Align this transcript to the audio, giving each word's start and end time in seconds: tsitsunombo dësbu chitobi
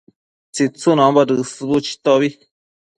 tsitsunombo 0.55 1.27
dësbu 1.35 1.81
chitobi 1.89 2.35